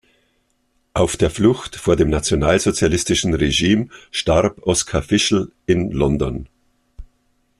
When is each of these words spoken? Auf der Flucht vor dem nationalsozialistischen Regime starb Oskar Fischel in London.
Auf 0.95 1.15
der 1.15 1.29
Flucht 1.29 1.75
vor 1.75 1.95
dem 1.95 2.09
nationalsozialistischen 2.09 3.35
Regime 3.35 3.89
starb 4.09 4.57
Oskar 4.65 5.03
Fischel 5.03 5.51
in 5.67 5.91
London. 5.91 6.49